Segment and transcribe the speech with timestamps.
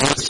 [0.00, 0.29] Yes.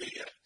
[0.00, 0.37] Hallelujah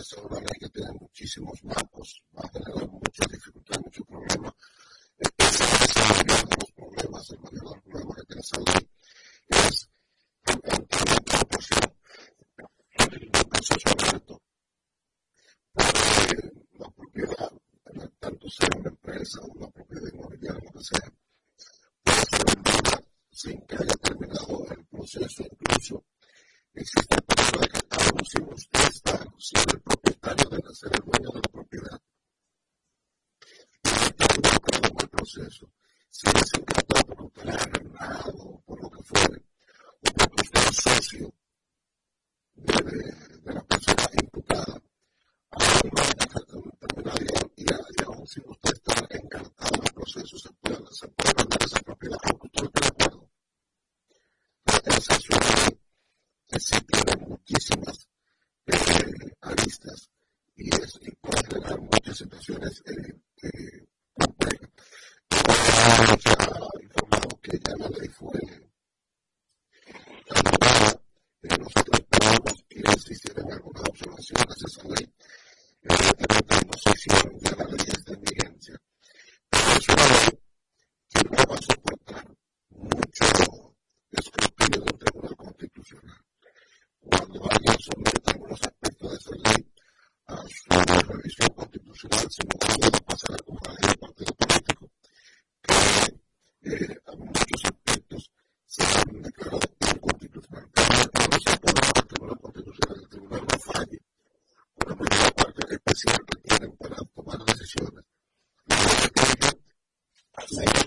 [0.00, 0.18] hacer
[1.62, 2.18] una pausa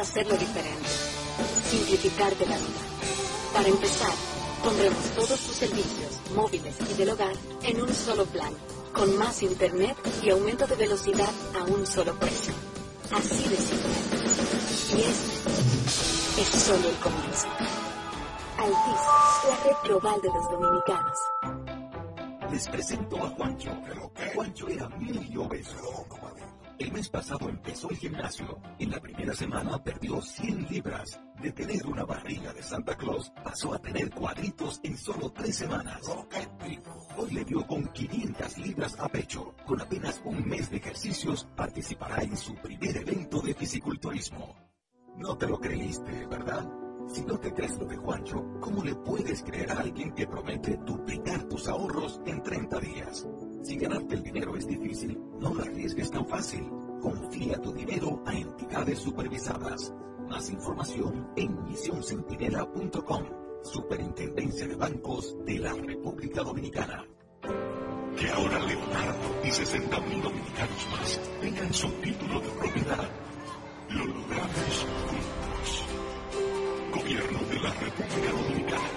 [0.00, 0.88] hacerlo diferente.
[1.68, 2.80] Simplificarte la vida.
[3.52, 4.12] Para empezar,
[4.62, 8.52] pondremos todos tus servicios, móviles y del hogar, en un solo plan,
[8.92, 12.52] con más internet y aumento de velocidad a un solo precio.
[13.12, 13.90] Así de simple.
[14.96, 17.48] Y este es solo el comienzo.
[18.58, 21.18] Altis, la red global de los dominicanos.
[22.50, 23.70] Les presento a Juancho.
[24.34, 25.99] Juancho era muy obeso.
[27.00, 28.60] Mes pasado empezó el gimnasio.
[28.78, 31.18] En la primera semana perdió 100 libras.
[31.40, 36.02] De tener una barriga de Santa Claus, pasó a tener cuadritos en solo tres semanas.
[37.16, 39.54] Hoy le dio con 500 libras a pecho.
[39.66, 44.54] Con apenas un mes de ejercicios, participará en su primer evento de fisiculturismo.
[45.16, 46.70] No te lo creíste, ¿verdad?
[47.06, 50.76] Si no te crees lo de Juancho, ¿cómo le puedes creer a alguien que promete
[50.84, 53.26] duplicar tus ahorros en 30 días?
[53.62, 56.70] Si ganarte el dinero es difícil, no lo arriesgues tan fácil.
[57.00, 59.92] Confía tu dinero a entidades supervisadas.
[60.28, 63.24] Más información en misioncentinela.com.
[63.62, 67.06] Superintendencia de Bancos de la República Dominicana.
[68.16, 73.08] Que ahora Leonardo y 60.000 dominicanos más tengan su título de propiedad.
[73.88, 75.84] Lo logramos juntos.
[76.92, 78.90] Gobierno de la República Dominicana.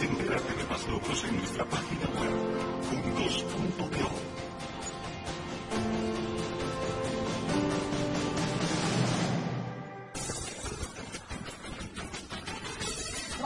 [0.00, 2.30] Entérate de más logros en nuestra página web.
[2.90, 4.10] Juntos.co.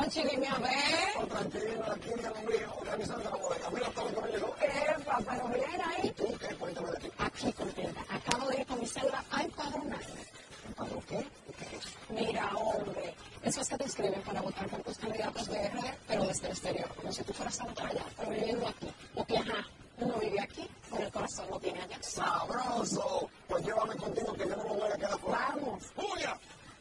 [0.05, 1.29] Juanchi, dime a ver.
[1.29, 3.41] tranquila, el mío, organizando.
[3.73, 4.55] Mira todo lo que me llegó.
[4.61, 6.11] Epa, pero mira ahí.
[6.11, 6.55] ¿Tú qué?
[6.57, 7.11] Cuéntame de aquí.
[7.17, 8.05] Aquí completa.
[8.11, 10.25] Acabo de ir con mi cédula a empadronarme.
[10.69, 11.27] ¿Empadrón qué?
[11.57, 11.85] ¿Qué es?
[12.11, 13.15] Mira, hombre.
[13.43, 16.53] Eso es que te inscriben para votar por tus candidatos de RD, pero desde el
[16.53, 16.89] exterior.
[16.97, 18.93] Como si tú fueras a votar allá, pero viviendo aquí.
[19.15, 19.67] Porque, ajá,
[20.01, 21.99] uno vive aquí, pero el corazón lo tiene allá.
[22.03, 23.31] ¡Sabroso!
[23.49, 25.49] Pues llévame contigo que yo no me voy a quedar fuera.
[25.55, 25.83] ¡Vamos!
[25.97, 26.39] ¡Julia!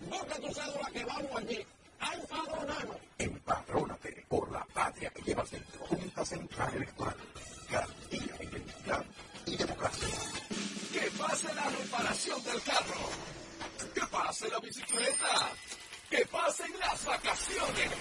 [0.09, 1.65] Busca tu cédula que vamos allí.
[3.17, 5.85] Empadrónate por la patria que llevas dentro.
[5.85, 7.15] Junta Central Electoral.
[7.69, 9.05] Garantía de identidad
[9.45, 10.07] y democracia.
[10.91, 13.09] ¡Que pase la reparación del carro!
[13.93, 15.49] ¡Que pase la bicicleta!
[16.09, 17.91] ¡Que pasen las vacaciones!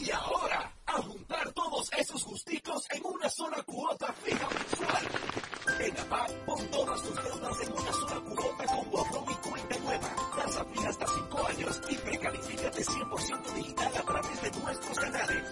[0.00, 5.08] Y ahora, a juntar todos esos gusticos en una sola cuota fija mensual.
[5.80, 10.17] En APAC, pon todas tus deudas en una sola cuota con borrón y cuenta nueva.
[10.48, 15.42] Tasa fija hasta 5 años y precalifícate 100% digital a través de nuestros canales.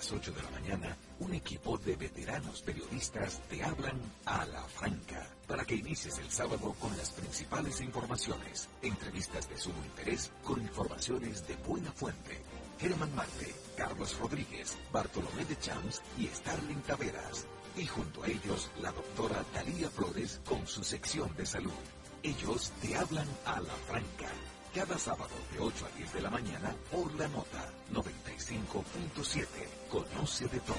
[0.00, 5.64] 8 de la mañana, un equipo de veteranos periodistas te hablan a la franca para
[5.66, 11.54] que inicies el sábado con las principales informaciones, entrevistas de sumo interés con informaciones de
[11.56, 12.40] buena fuente.
[12.78, 17.46] Germán Marte, Carlos Rodríguez, Bartolomé de Champs y Starling Taveras.
[17.76, 21.84] Y junto a ellos, la doctora Talía Flores con su sección de salud.
[22.22, 24.30] Ellos te hablan a la franca
[24.74, 27.69] cada sábado de 8 a 10 de la mañana por la nota
[28.50, 29.46] 95.7.
[29.90, 30.76] Conoce de todo.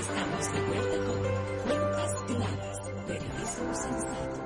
[0.00, 1.18] Estamos de vuelta con
[1.64, 4.44] Cuentas Claras, Periodismo Sensato.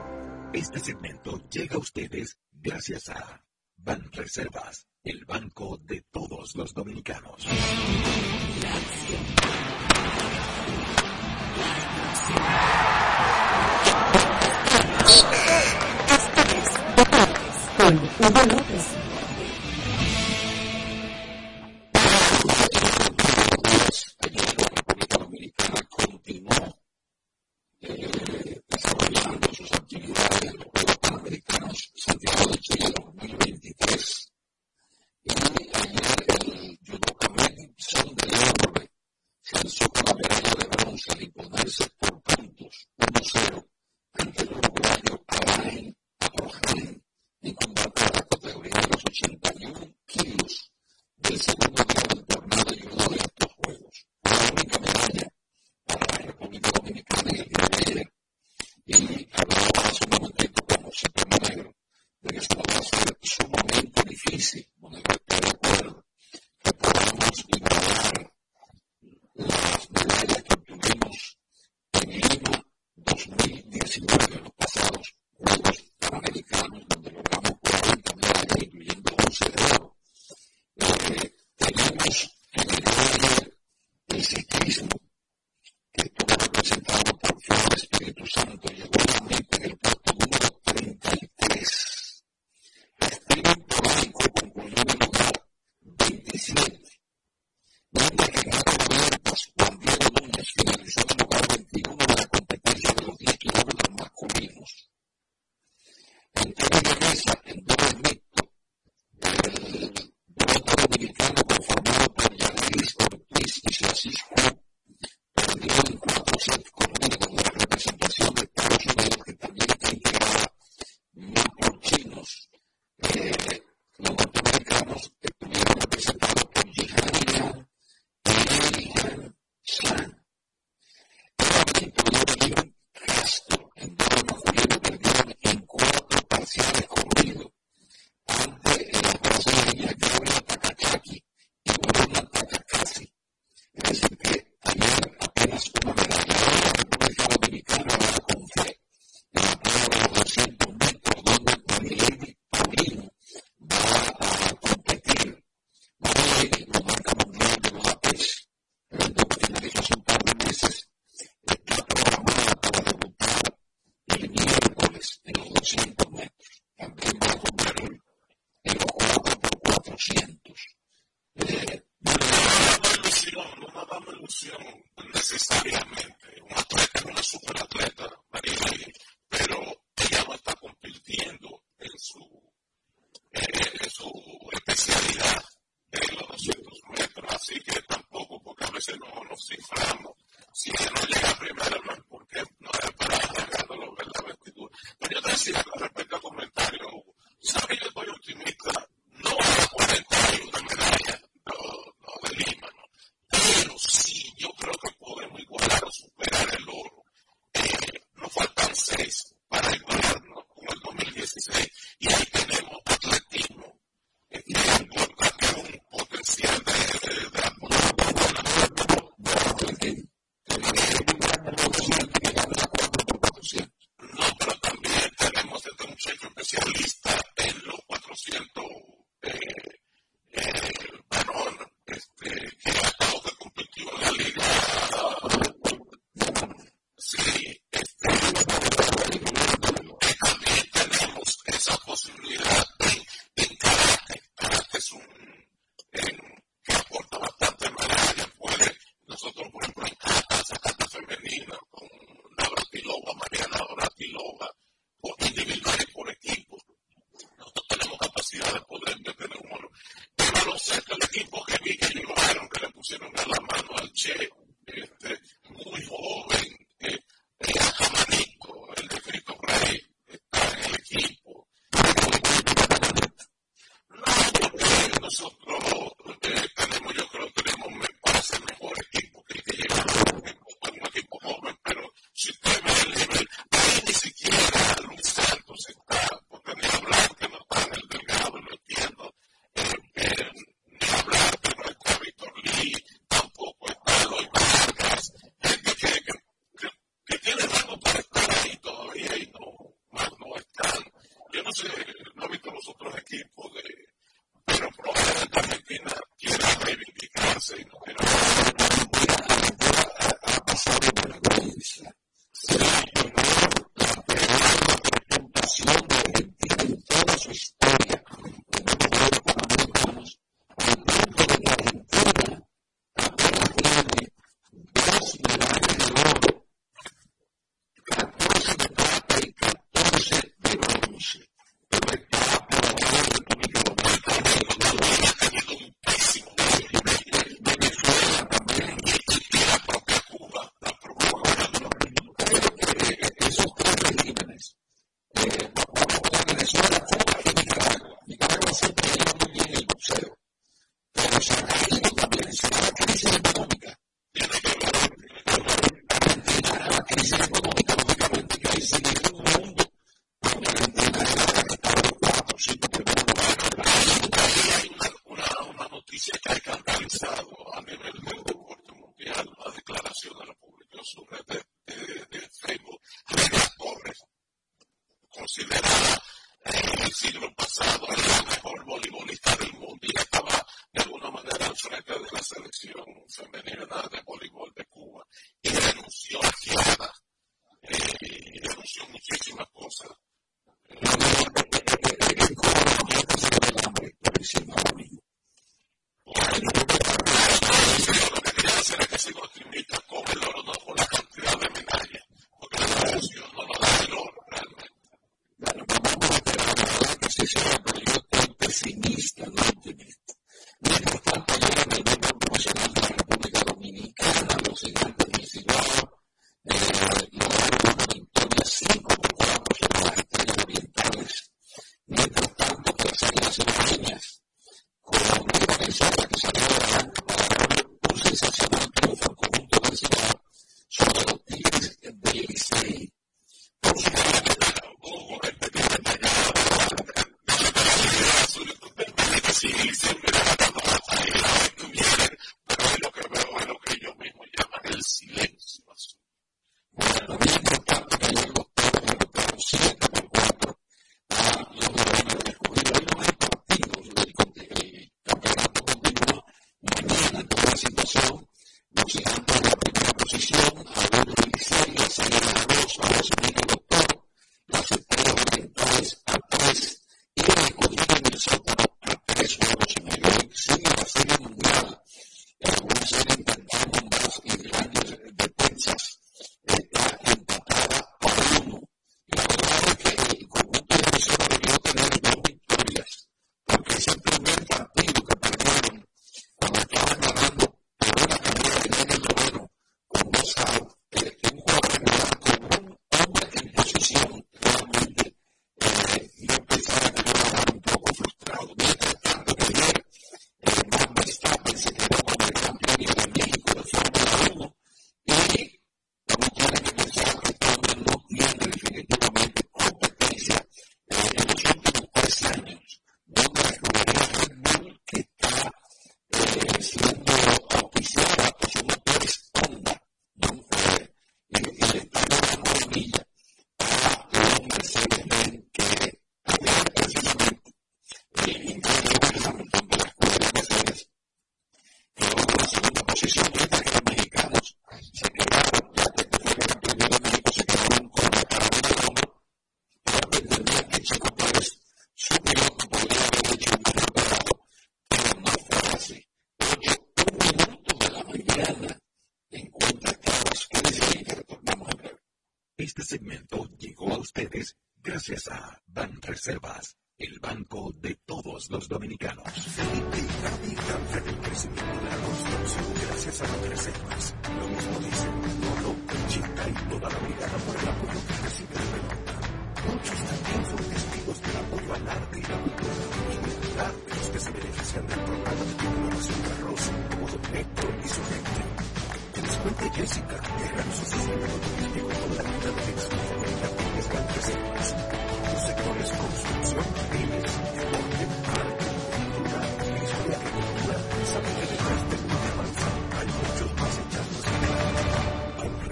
[0.52, 1.87] Este segmento llega a ustedes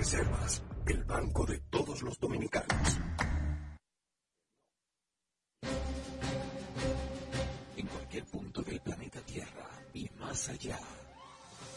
[0.06, 2.96] Reservas, el banco de todos los dominicanos.
[7.76, 10.78] En cualquier punto del planeta Tierra y más allá,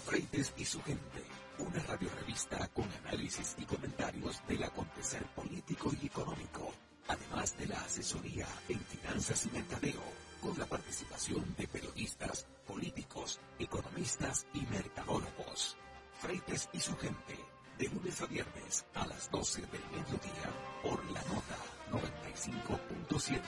[0.05, 1.23] Freites y su gente,
[1.57, 6.71] una radiorevista con análisis y comentarios del acontecer político y económico,
[7.07, 10.03] además de la asesoría en finanzas y mercadeo,
[10.39, 15.77] con la participación de periodistas, políticos, economistas y mercadólogos.
[16.21, 17.48] Freites y su gente
[17.79, 20.51] de lunes a viernes a las 12 del mediodía
[20.83, 21.57] por la nota
[21.91, 23.41] 95.7.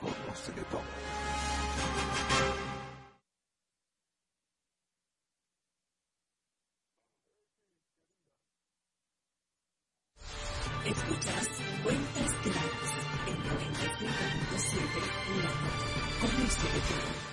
[0.00, 0.82] Conoce de todo.
[10.84, 11.48] Escuchas
[11.82, 12.92] Cuentas Claras
[13.26, 14.80] en 95.7
[15.42, 15.80] La Nota.
[16.20, 17.26] Conoce de este todo.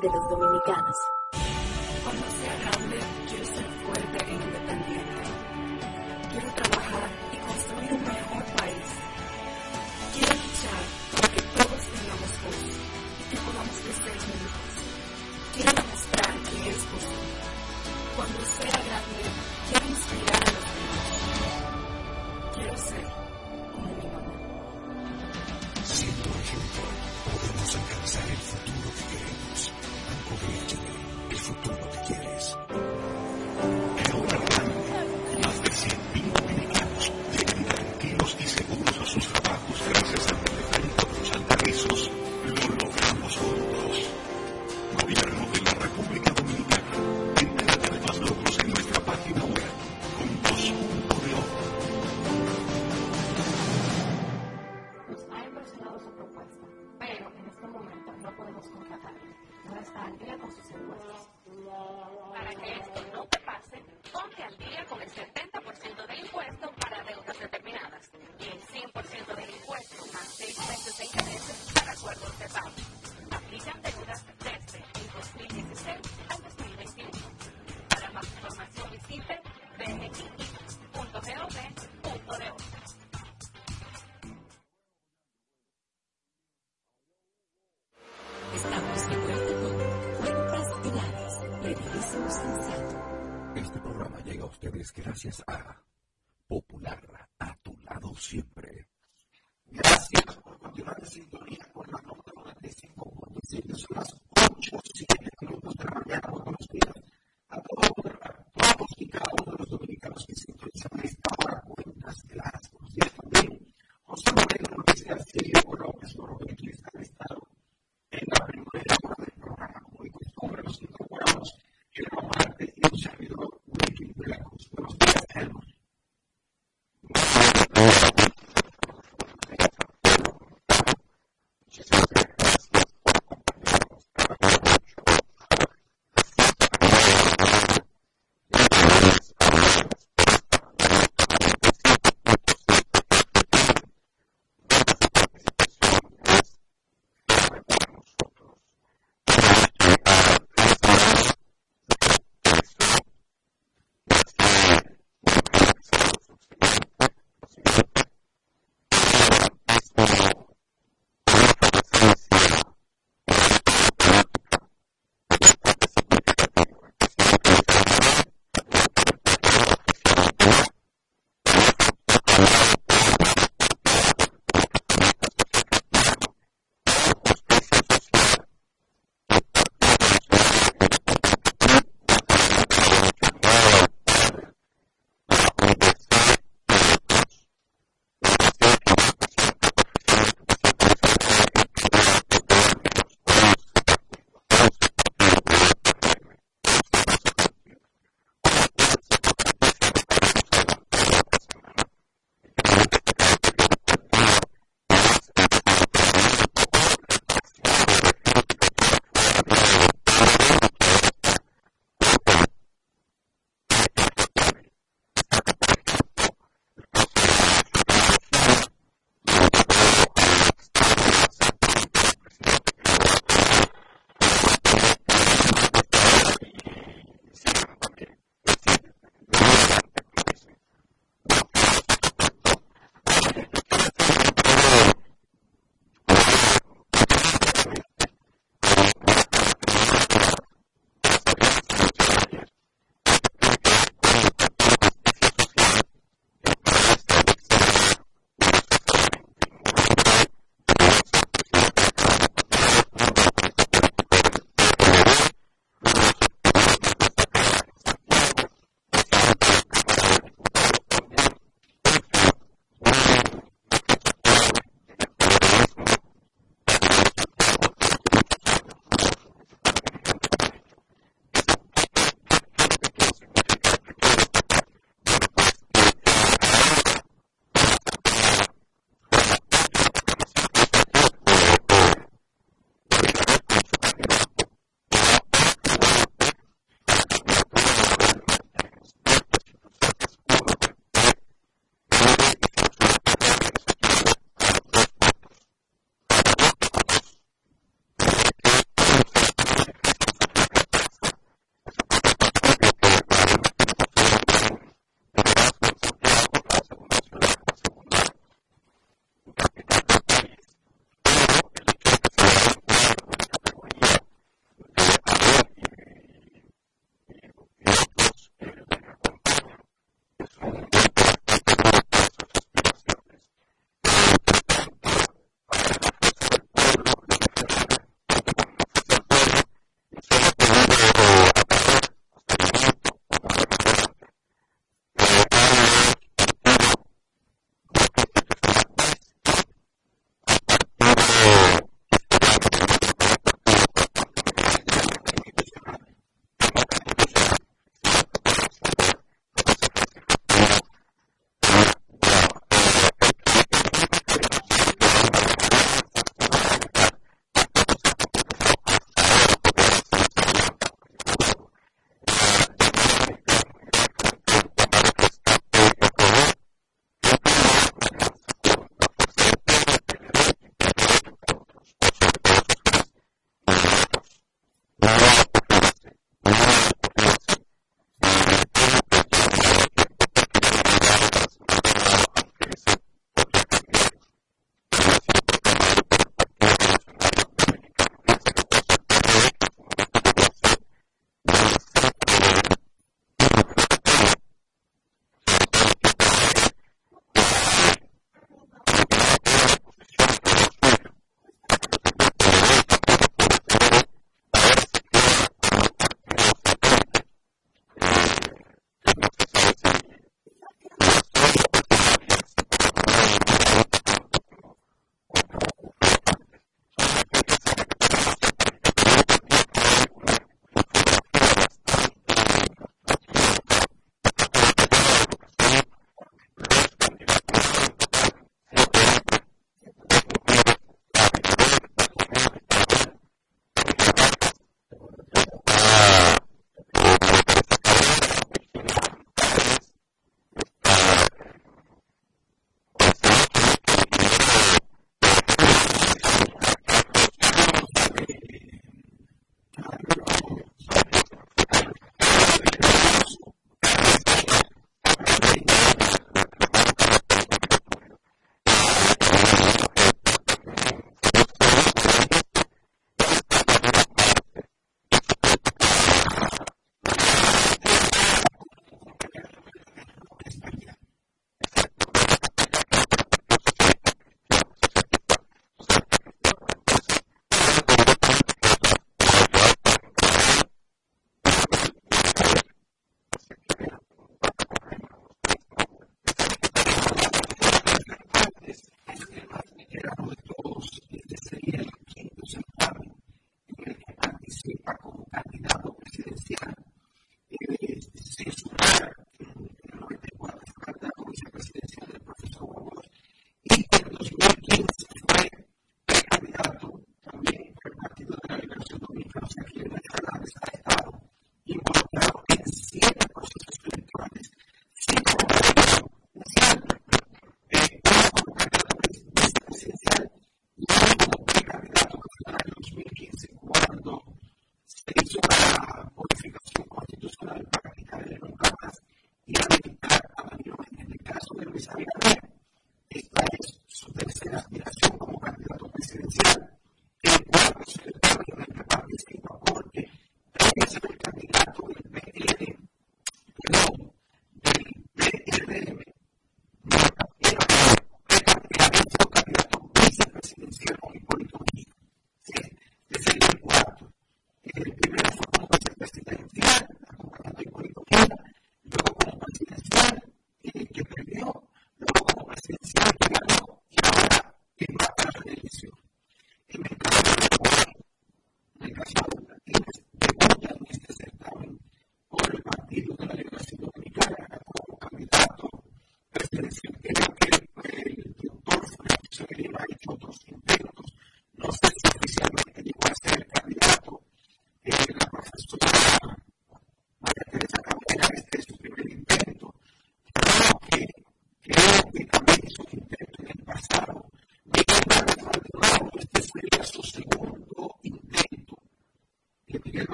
[0.00, 1.05] Gracias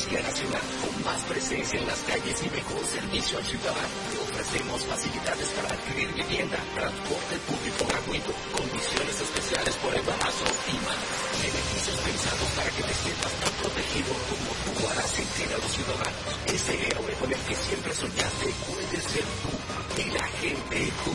[0.00, 3.92] Policía Nacional, con más presencia en las calles y mejor servicio al ciudadano.
[4.08, 10.96] Te ofrecemos facilidades para adquirir vivienda, transporte público gratuito, condiciones especiales por embarazos y más.
[11.44, 16.32] Beneficios pensados para que te sientas tan protegido como tú harás sentir a los ciudadanos.
[16.48, 19.52] Ese héroe con el que siempre soñaste puede ser tú
[20.00, 21.12] y la gente tú.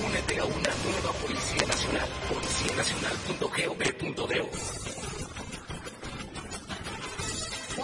[0.00, 5.03] Únete a una nueva Policía Nacional, policianacional.gov.do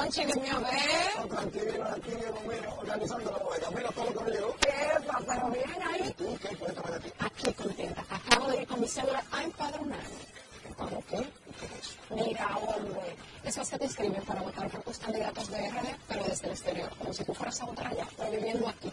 [0.05, 1.29] noche que me ahorré.
[1.29, 4.57] Contigo aquí llevo menos organizando la bodega, menos todo lo que me llegó.
[4.57, 5.25] ¿Qué pasa?
[5.27, 6.15] Pero bien ahí.
[6.17, 7.13] ¿Tú qué cuéntame de ti?
[7.19, 8.05] Aquí contenta.
[8.09, 10.21] Acabo de ir con mi cédula a empadronarme.
[10.67, 11.17] ¿Empadro qué?
[11.17, 11.97] ¿Qué es?
[12.11, 13.17] Mira, hombre.
[13.45, 16.53] Eso es que te inscriben para votar por tus candidatos de RD, pero desde el
[16.53, 18.93] exterior, como si tú fueras a votar allá, pero viviendo aquí.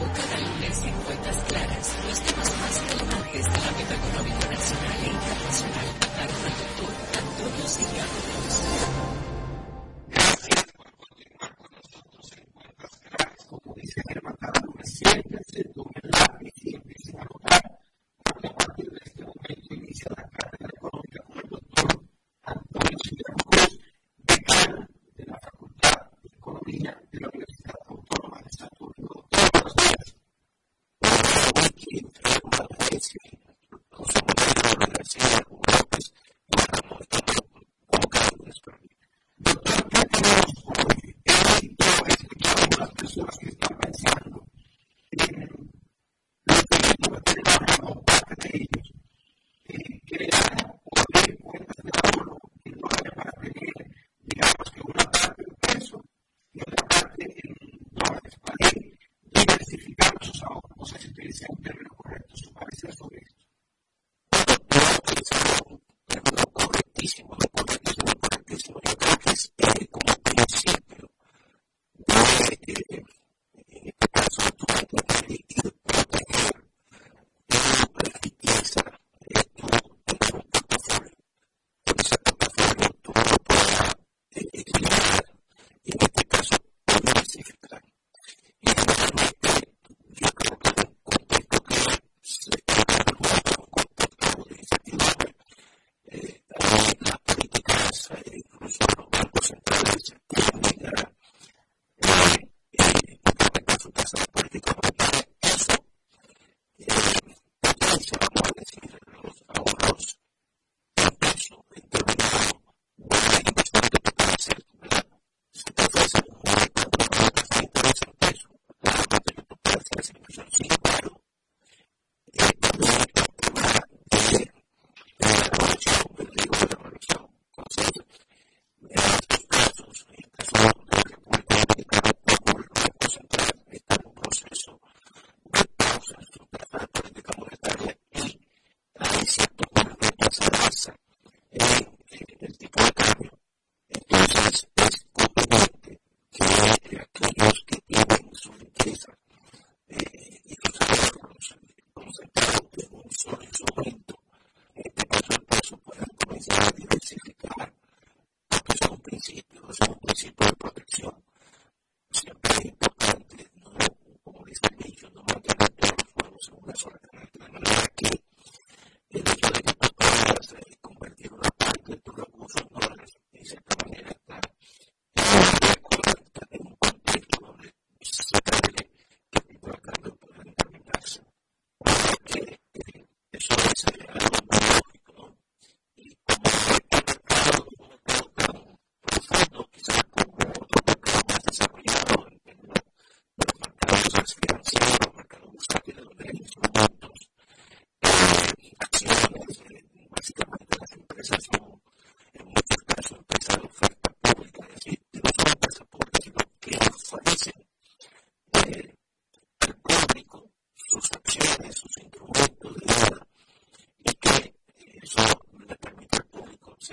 [0.00, 5.08] boca del lunes en cuentas claras los temas más relevantes del ámbito económico nacional e
[5.08, 5.86] internacional.
[6.16, 9.19] Agricultura, Antonio Silva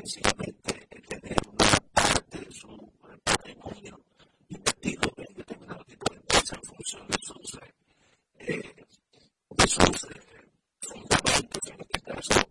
[0.07, 2.93] sencillamente tener una parte de su
[3.23, 3.99] patrimonio
[4.47, 7.59] invertido en determinado tipo de empresa en función de sus,
[8.39, 8.85] eh,
[9.49, 10.47] de eh,
[10.79, 11.61] fundamentos,
[12.19, 12.47] este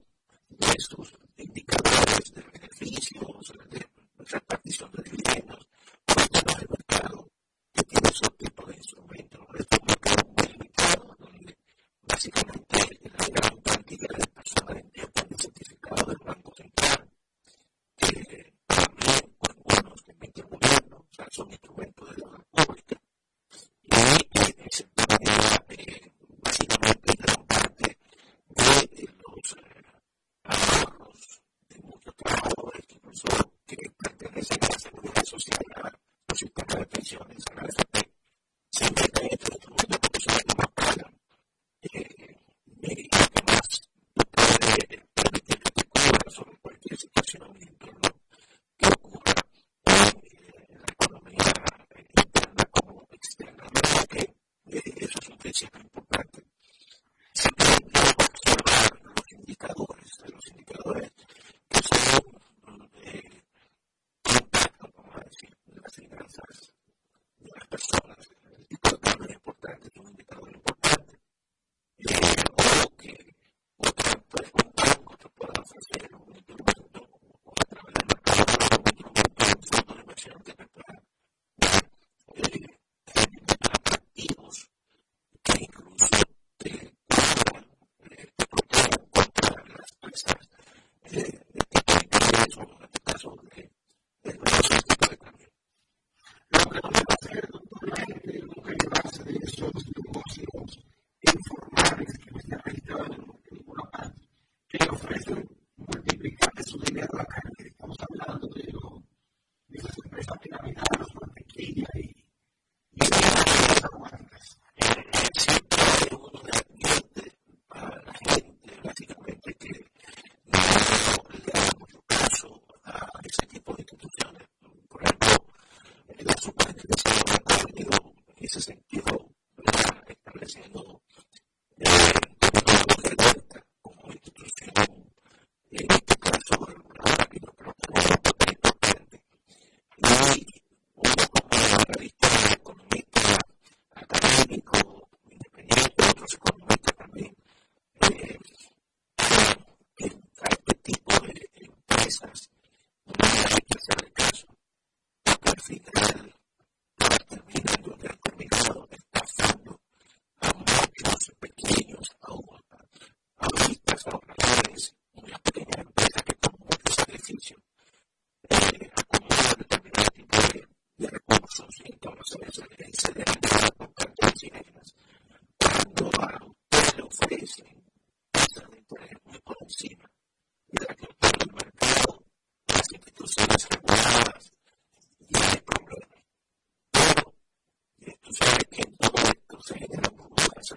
[0.51, 3.87] de sus indicadores de beneficios, de
[4.19, 5.66] repartición de dividendos.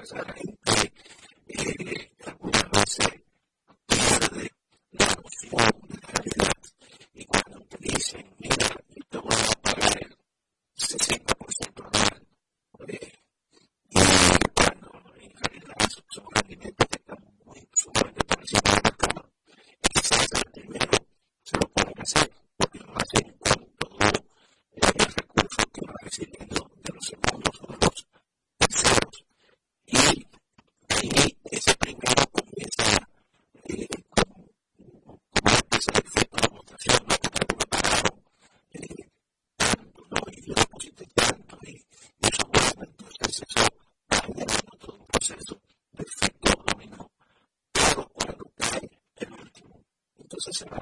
[0.10, 0.49] Thank you.
[50.30, 50.78] 这是什么